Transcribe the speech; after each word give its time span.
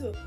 Leute, 0.00 0.18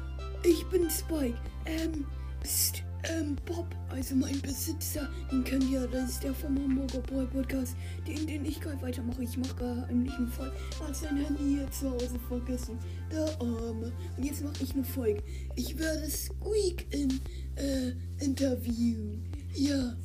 ich 0.44 0.66
bin 0.68 0.90
Spike. 0.90 1.38
Ähm, 1.66 2.06
pst, 2.42 2.84
ähm, 3.04 3.36
Bob, 3.46 3.68
also 3.90 4.16
mein 4.16 4.40
Besitzer, 4.42 5.10
den 5.32 5.44
kennt 5.44 5.70
ihr, 5.70 5.88
das 5.88 6.12
ist 6.12 6.24
der 6.24 6.34
vom 6.34 6.58
Hamburger 6.58 7.00
Boy 7.00 7.26
Podcast, 7.26 7.76
den, 8.08 8.26
den 8.28 8.46
ich 8.46 8.62
gerade 8.62 8.82
weitermache. 8.82 9.24
Ich 9.24 9.38
mache 9.38 9.56
gar 9.56 9.88
einen 9.88 10.28
Fall. 10.30 10.52
Hat 10.80 10.96
sein 10.96 11.18
Handy 11.18 11.56
hier 11.56 11.72
zu 11.72 11.92
Hause 11.92 12.18
vergessen. 12.28 12.80
Der 13.12 13.26
Arme. 13.42 13.92
Und 14.16 14.24
jetzt 14.24 14.44
mache 14.44 14.64
ich 14.64 14.74
eine 14.74 14.86
Folge. 14.86 15.22
Ich 15.56 15.78
werde 15.78 16.10
Squeak 16.10 16.88
in, 16.92 17.20
äh, 17.56 17.92
interviewen. 18.24 19.26
Ja. 19.54 19.98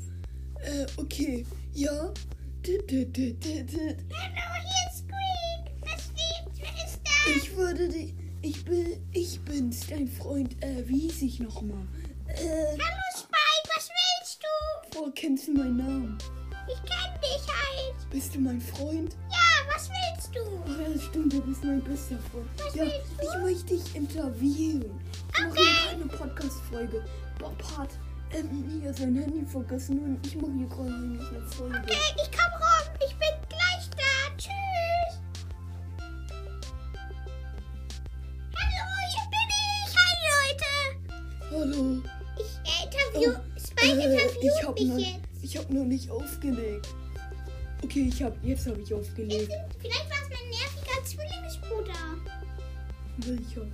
Äh, 0.61 0.87
okay. 0.97 1.47
Ja. 1.73 2.13
Dit, 2.67 2.91
dit, 2.91 3.17
dit, 3.17 3.45
dit, 3.45 3.73
dit. 3.73 3.97
Hallo, 4.13 4.65
hier 4.65 4.91
ist 4.91 4.99
Squeak. 4.99 5.83
Was? 5.83 6.13
Wer 6.57 6.85
ist 6.85 7.01
da? 7.05 7.31
Ich 7.37 7.57
würde 7.57 7.89
dich. 7.89 8.15
Ich 8.43 8.65
bin. 8.65 9.07
Ich 9.13 9.41
bin's, 9.45 9.87
dein 9.89 10.09
Freund. 10.09 10.63
Äh, 10.63 10.87
wie 10.89 10.99
hieß 11.09 11.23
ich 11.23 11.41
nochmal? 11.41 11.87
Äh, 12.27 12.35
Hallo, 12.39 13.03
Spike. 13.17 13.69
Was 13.75 13.89
willst 13.89 14.43
du? 14.43 14.99
oh, 15.01 15.11
kennst 15.15 15.49
du 15.49 15.53
meinen 15.53 15.77
Namen? 15.77 16.19
Ich 16.69 16.79
kenn 16.83 17.21
dich 17.21 17.47
halt. 17.49 18.11
Bist 18.11 18.35
du 18.35 18.41
mein 18.41 18.61
Freund? 18.61 19.17
Ja, 19.31 19.75
was 19.75 19.89
willst 19.91 20.35
du? 20.35 20.41
Ach 20.67 20.81
ja, 20.81 21.01
stimmt, 21.01 21.33
du 21.33 21.41
bist 21.43 21.65
mein 21.65 21.83
bester 21.83 22.19
Freund. 22.31 22.47
Was 22.59 22.75
ja, 22.75 22.85
willst 22.85 23.11
du? 23.19 23.25
ich 23.25 23.43
möchte 23.43 23.75
dich 23.77 23.97
interviewen. 23.97 25.01
Ich 25.33 25.39
mache 25.41 25.51
Okay. 25.51 25.63
hier 25.83 25.91
eine 25.93 26.07
Podcast-Folge. 26.07 27.05
Bob 27.39 27.63
hat 27.79 27.91
ähm, 28.33 28.81
hier 28.81 28.93
sein 28.95 29.15
Handy 29.17 29.45
vergessen 29.47 29.99
und 30.01 30.27
ich 30.27 30.37
mache 30.37 30.53
hier 30.53 30.67
gerade 30.69 30.95
eine 30.95 31.47
Folge. 31.49 31.79
Okay, 31.79 31.97
ich 32.17 32.31
komm 32.31 32.52
Ich 42.43 42.85
interview. 42.85 43.33
Oh, 43.35 43.59
Spike 43.59 44.01
äh, 44.01 44.05
interviewt 44.05 44.75
mich 44.75 44.89
noch, 44.89 44.99
jetzt. 44.99 45.19
Ich 45.43 45.57
habe 45.57 45.75
noch 45.75 45.85
nicht 45.85 46.11
aufgelegt. 46.11 46.89
Okay, 47.85 48.11
ich 48.13 48.23
hab, 48.23 48.33
jetzt 48.45 48.67
habe 48.67 48.81
ich 48.81 48.95
aufgelegt. 48.95 49.51
Jetzt, 49.51 49.77
vielleicht 49.81 50.09
war 50.09 50.19
es 50.23 50.29
mein 50.31 50.49
nerviger 50.51 51.05
Zwillingsbruder. 51.05 52.01
Welcher? 53.19 53.67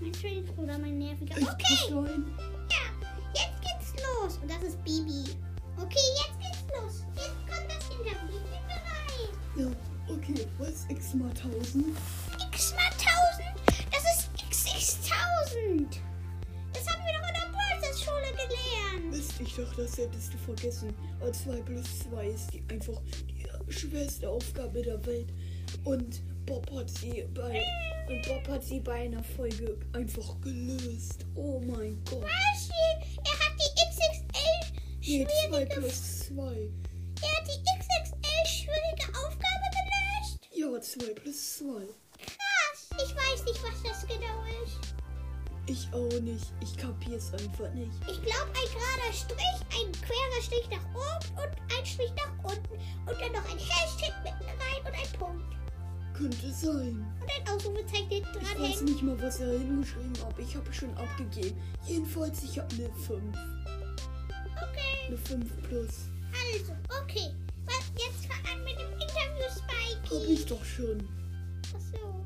Mein 0.00 0.14
Zwillingsbruder, 0.14 0.78
mein 0.78 0.98
nerviger. 0.98 1.38
Ich 1.38 1.48
okay. 1.48 2.12
Ja, 2.68 2.84
jetzt 3.34 3.62
geht's 3.62 4.02
los. 4.02 4.38
Und 4.42 4.50
das 4.50 4.62
ist 4.62 4.82
Bibi. 4.84 5.24
Okay, 5.78 6.06
jetzt 6.16 6.38
geht's 6.40 6.64
los. 6.74 7.04
Jetzt 7.14 7.36
kommt 7.46 7.68
das 7.68 7.84
Interview. 7.90 8.36
Ich 8.36 8.50
bin 8.50 8.64
bereit. 8.66 9.32
Ja, 9.56 10.14
okay. 10.14 10.46
Was 10.58 10.68
ist 10.68 10.90
x 10.90 11.14
mal 11.14 11.30
1000? 11.30 11.86
x 12.52 12.74
mal 12.74 12.82
1000? 12.82 13.90
Das 13.92 14.02
ist 14.02 14.28
xx 14.50 15.10
1000. 15.52 16.05
ich 19.40 19.54
dachte, 19.54 19.82
das 19.82 19.98
hättest 19.98 20.34
du 20.34 20.38
vergessen. 20.38 20.94
Aber 21.20 21.32
2 21.32 21.62
plus 21.62 21.98
2 22.10 22.26
ist 22.28 22.52
die, 22.52 22.62
einfach 22.72 23.00
die 23.66 23.72
schwerste 23.72 24.28
Aufgabe 24.28 24.82
der 24.82 25.04
Welt. 25.06 25.28
Und 25.84 26.22
Bob 26.46 26.70
hat 26.72 26.88
sie 26.90 27.24
bei 27.34 27.62
und 28.08 28.22
Bob 28.26 28.46
hat 28.48 28.62
sie 28.62 28.78
bei 28.80 28.92
einer 28.92 29.22
Folge 29.22 29.76
einfach 29.92 30.40
gelöst. 30.40 31.26
Oh 31.34 31.60
mein 31.60 32.02
Gott. 32.08 32.22
Was? 32.22 32.68
Er 33.24 33.38
hat 33.40 33.54
die 33.58 33.70
XXL 33.90 34.76
Nee, 35.00 35.26
2 35.26 35.30
schwierige, 35.48 35.80
plus 35.80 36.20
2. 36.26 36.42
er 37.22 37.36
hat 37.36 37.46
die 37.46 37.62
XXL 37.62 38.46
schwierige 38.46 39.08
Aufgabe 39.18 39.66
gelöst. 39.74 40.38
Ja, 40.54 40.80
2 40.80 41.14
plus 41.14 41.56
2. 41.58 41.64
Krass. 42.16 42.88
Ich 43.04 43.14
weiß 43.14 43.44
nicht, 43.44 43.62
was 43.62 43.82
das 43.82 44.06
genau 44.06 44.44
ist. 44.64 44.94
Ich 45.68 45.88
auch 45.92 46.20
nicht. 46.20 46.52
Ich 46.60 46.76
kapier's 46.76 47.32
einfach 47.32 47.72
nicht. 47.74 47.90
Ich 48.08 48.22
glaube, 48.22 48.50
ein 48.54 48.70
gerader 48.72 49.12
Strich, 49.12 49.60
ein 49.72 49.92
querer 49.92 50.42
Strich 50.42 50.68
nach 50.70 50.84
oben 50.94 51.38
und 51.42 51.76
ein 51.76 51.84
Strich 51.86 52.12
nach 52.16 52.44
unten. 52.44 52.74
Und 52.74 53.20
dann 53.20 53.32
noch 53.32 53.50
ein 53.50 53.58
Hashtag 53.58 54.14
mitten 54.22 54.44
rein 54.44 54.80
und 54.84 54.94
ein 54.94 55.18
Punkt. 55.18 55.56
Könnte 56.14 56.52
sein. 56.52 57.04
Und 57.20 57.30
ein 57.30 57.48
Ausrufezeichen 57.54 58.10
Ich 58.10 58.24
weiß 58.24 58.54
dranhängen. 58.54 58.84
nicht 58.84 59.02
mal, 59.02 59.20
was 59.20 59.40
er 59.40 59.58
hingeschrieben 59.58 60.12
hat. 60.24 60.38
Ich 60.38 60.54
habe 60.56 60.72
schon 60.72 60.96
abgegeben. 60.96 61.60
Jedenfalls, 61.86 62.42
ich 62.44 62.58
habe 62.58 62.72
eine 62.76 62.88
5. 62.90 63.22
Okay. 64.56 65.06
Eine 65.08 65.18
5 65.18 65.62
plus. 65.68 65.88
Also, 66.32 66.72
okay. 67.02 67.34
Was, 67.66 67.90
jetzt 67.98 68.26
fang 68.26 68.54
an 68.54 68.62
mit 68.64 68.78
dem 68.78 68.92
Interview, 68.92 69.50
Spikey. 69.50 70.14
Hab 70.14 70.30
ich 70.30 70.46
doch 70.46 70.64
schon. 70.64 71.08
Ach 71.74 71.80
so. 71.92 72.24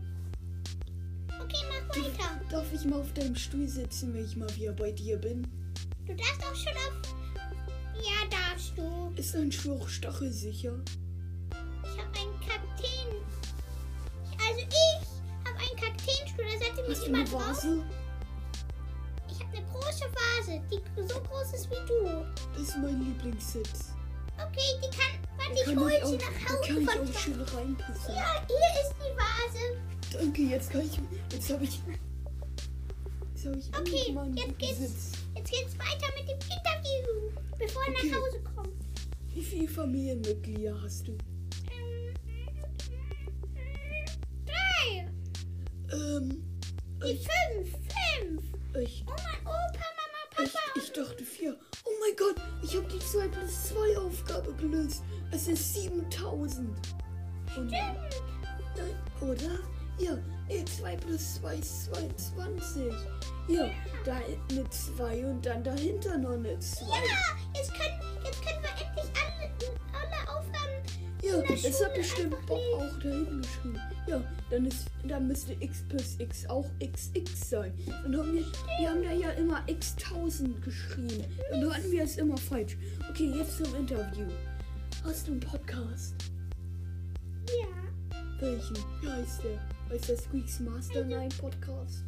Okay, 1.53 1.65
mach 1.69 1.97
weiter. 1.97 2.41
Darf 2.49 2.73
ich 2.73 2.85
mal 2.85 3.01
auf 3.01 3.13
deinem 3.15 3.35
Stuhl 3.35 3.67
sitzen, 3.69 4.15
wenn 4.15 4.25
ich 4.25 4.37
mal 4.37 4.55
wieder 4.57 4.73
bei 4.73 4.93
dir 4.93 5.17
bin? 5.17 5.43
Du 6.07 6.15
darfst 6.15 6.45
auch 6.45 6.55
schon 6.55 6.73
auf... 6.75 6.93
Ja, 7.97 8.29
darfst 8.31 8.73
du. 8.77 9.13
Ist 9.17 9.35
dein 9.35 9.51
Stuhl 9.51 9.77
auch 9.81 9.89
stachelsicher? 9.89 10.75
Ich 11.83 11.91
habe 11.91 12.19
einen 12.19 12.41
Kakteen. 12.41 13.09
Also 14.47 14.61
ich 14.61 15.49
habe 15.49 15.59
einen 15.59 15.77
Kakteenstuhl, 15.77 16.45
da 16.45 16.53
setze 16.65 16.81
ich 16.83 16.89
Hast 16.89 16.89
mich 16.89 16.99
du 16.99 17.07
immer 17.07 17.25
drauf. 17.25 17.49
Vase? 17.49 17.83
Ich 19.29 19.41
habe 19.41 19.57
eine 19.57 19.67
große 19.67 20.05
Vase, 20.15 20.63
die 20.71 21.03
so 21.03 21.21
groß 21.21 21.53
ist 21.55 21.71
wie 21.71 21.87
du. 21.89 22.25
Das 22.55 22.63
ist 22.69 22.79
mein 22.79 23.01
Lieblingssitz. 23.05 23.93
Okay, 24.39 24.79
die 24.83 24.97
kann... 24.97 25.19
Warte, 25.37 25.65
Da 25.65 25.71
ich 25.73 25.77
hole 25.77 26.07
sie 26.07 26.17
nach 26.17 26.47
da 26.47 26.55
Hause 26.55 26.87
kann 26.87 27.05
ich 27.05 27.17
auch 27.17 27.19
schön 27.21 27.41
reinpissen. 27.41 28.15
Ja, 28.15 28.47
hier 28.47 28.83
ist 28.83 28.95
die 28.99 29.17
Vase. 29.19 30.00
Danke, 30.13 30.43
jetzt 30.43 30.71
kann 30.71 30.81
ich. 30.83 30.99
Jetzt 31.33 31.51
habe 31.53 31.65
ich. 31.65 31.81
Jetzt 33.35 33.47
habe 33.47 33.59
ich 33.59 33.71
Okay, 33.77 34.15
jetzt 34.35 34.59
geht's, 34.59 34.79
Sitz. 34.79 35.13
jetzt 35.37 35.51
geht's 35.51 35.79
weiter 35.79 36.07
mit 36.19 36.29
dem 36.29 36.39
Interview, 36.39 37.31
bevor 37.59 37.83
er 37.85 37.91
Okay. 37.93 38.11
nach 38.11 38.19
Hause 38.19 38.41
kommt. 38.55 38.85
Wie 39.35 39.43
viele 39.43 39.69
Familienmitglieder 39.69 40.81
hast 40.83 41.09
du? 41.09 41.13
Ähm, 41.71 42.15
Drei. 44.47 45.09
Ähm. 45.93 46.45
Die 47.03 47.13
Ich, 47.13 47.27
fünf. 47.27 47.71
Fünf. 47.71 48.43
ich, 48.83 49.05
Oh 49.07 49.11
mein 49.13 49.41
Opa, 49.47 49.87
Mama, 49.97 50.45
ich, 50.45 50.53
Papa. 50.53 50.59
ich 50.77 50.93
dachte 50.93 51.25
vier. 51.25 51.57
Oh 51.87 51.91
mein 52.01 52.15
Gott, 52.17 52.37
ich 52.63 52.77
habe 52.77 52.87
die 52.93 52.99
2 52.99 53.29
plus 53.29 53.69
2 53.69 53.99
Aufgabe 53.99 54.53
gelöst. 54.55 55.03
Es 55.31 55.49
ist 55.49 55.75
7000. 55.75 56.69
Und, 56.69 57.71
Stimmt. 57.71 57.71
Nein, 57.71 57.97
oder? 59.23 59.59
Ja, 60.01 60.17
nee, 60.49 60.65
2 60.65 60.97
plus 60.97 61.35
2 61.37 61.55
ist 61.57 61.85
22. 61.93 62.93
Ja, 63.49 63.69
da 64.05 64.17
eine 64.51 64.69
2 64.71 65.27
und 65.27 65.45
dann 65.45 65.63
dahinter 65.63 66.17
noch 66.17 66.33
eine 66.33 66.59
2. 66.59 66.87
Ja, 66.87 66.93
jetzt 67.55 67.75
können, 67.75 68.01
jetzt 68.25 68.43
können 68.43 68.63
wir 68.63 68.87
endlich 68.87 69.11
alle, 69.21 69.53
alle 69.93 70.31
Aufgaben. 70.31 70.81
Ja, 71.23 71.43
das 71.55 71.85
hat 71.85 71.95
bestimmt 71.95 72.47
Bob 72.47 72.61
auch 72.77 72.99
dahin 73.03 73.43
geschrieben. 73.43 73.81
Ja, 74.07 74.23
dann, 74.51 74.65
ist, 74.67 74.87
dann 75.05 75.29
müsste 75.29 75.53
x 75.61 75.85
plus 75.89 76.17
x 76.19 76.47
auch 76.47 76.67
xx 76.81 77.51
sein. 77.51 77.73
Dann 77.87 78.17
haben 78.17 78.35
wir, 78.35 78.45
wir 78.79 78.91
haben 78.91 79.03
da 79.03 79.13
ja 79.13 79.31
immer 79.33 79.63
x1000 79.67 80.61
geschrieben. 80.61 81.25
Und 81.53 81.61
dann 81.61 81.75
hatten 81.75 81.91
wir 81.91 82.05
es 82.05 82.17
immer 82.17 82.39
falsch. 82.39 82.77
Okay, 83.11 83.33
jetzt 83.37 83.63
zum 83.63 83.75
Interview. 83.75 84.27
Hast 85.05 85.29
du 85.29 85.33
einen 85.33 85.41
Podcast? 85.41 86.15
Ja. 87.49 87.90
Welchen? 88.41 88.77
Wie 89.01 89.09
heißt 89.09 89.43
der? 89.45 89.59
Heißt 89.91 90.09
der 90.09 90.17
Squeaks 90.17 90.61
Mastermind 90.61 91.37
Podcast? 91.39 92.05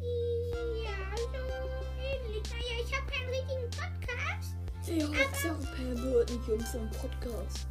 Ja, 0.00 1.16
so 1.16 1.38
ähnlich. 2.00 2.42
Naja, 2.50 2.76
ich 2.84 2.96
habe 2.96 3.06
keinen 3.10 3.28
richtigen 3.30 3.70
Podcast, 3.70 4.56
Ja, 4.86 5.06
Hauptsache 5.06 5.74
Per 5.76 6.02
wird 6.02 6.30
nicht 6.30 6.48
unseren 6.48 6.90
Podcast. 6.90 7.66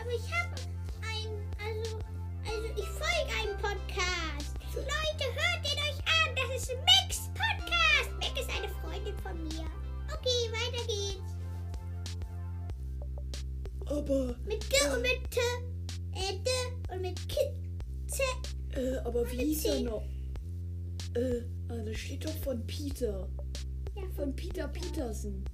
aber 0.00 0.10
ich 0.10 0.32
habe 0.32 0.54
einen, 1.02 1.42
also, 1.58 1.98
also 2.46 2.66
ich 2.76 2.88
folge 2.88 3.32
einem 3.42 3.56
Podcast. 3.58 4.54
Leute, 4.74 5.24
hört 5.34 5.62
ihn 5.64 5.78
euch 5.78 6.00
an. 6.06 6.34
Das 6.34 6.62
ist 6.62 6.70
Mix 6.70 7.28
Podcast. 7.34 8.10
Mick 8.20 8.40
ist 8.40 8.50
eine 8.56 8.68
Freundin 8.80 9.16
von 9.18 9.36
mir. 9.44 9.66
Okay, 10.12 10.50
weiter 10.52 10.84
geht's. 10.86 11.32
Aber, 13.86 14.34
Mit 14.46 14.68
G 14.70 14.76
und 14.94 15.02
mit 15.02 15.30
T, 15.30 15.40
äh, 16.14 16.38
D 16.42 16.50
und 16.94 17.02
mit 17.02 17.28
K, 17.28 17.36
Z. 18.06 18.22
äh, 18.76 18.96
aber 18.98 19.30
wie 19.30 19.36
hieß 19.38 19.64
er 19.66 19.80
noch? 19.80 20.02
Äh, 21.14 21.42
ah, 21.68 21.82
da 21.84 21.94
steht 21.94 22.24
doch 22.24 22.36
von 22.38 22.64
Peter. 22.66 23.28
Ja, 23.96 24.02
Von 24.16 24.34
Peter 24.34 24.68
Petersen. 24.68 25.44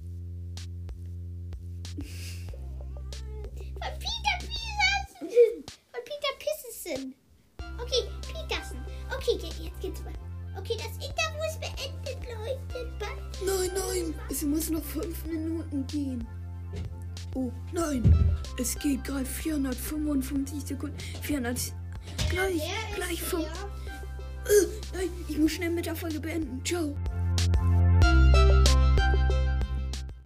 Von 1.95 3.93
Peter 3.99 4.37
Peterson. 4.39 5.65
Von 5.91 6.03
Peter 6.05 6.33
Pissesen. 6.39 7.15
Okay, 7.79 8.09
Peterson. 8.21 8.77
Okay, 9.15 9.37
jetzt 9.63 9.81
geht's 9.81 10.03
mal. 10.03 10.13
Okay, 10.57 10.75
das 10.77 10.93
Interview 10.95 11.43
ist 11.47 11.59
beendet, 11.59 12.17
Leute. 12.27 12.91
Bye. 12.99 13.07
Nein, 13.45 13.71
nein, 13.75 14.15
es 14.29 14.43
muss 14.43 14.69
noch 14.69 14.83
fünf 14.83 15.25
Minuten 15.25 15.85
gehen. 15.87 16.27
Oh, 17.33 17.51
nein, 17.71 18.13
es 18.59 18.77
geht 18.77 19.03
gerade 19.05 19.25
455 19.25 20.63
Sekunden. 20.65 20.97
400. 21.21 21.73
Gleich, 22.29 22.61
gleich 22.95 23.21
fünf. 23.21 23.45
Äh, 23.45 24.97
nein, 24.97 25.09
ich 25.29 25.37
muss 25.37 25.51
schnell 25.53 25.69
mit 25.69 25.85
der 25.85 25.95
Folge 25.95 26.19
beenden. 26.19 26.61
Ciao. 26.65 26.95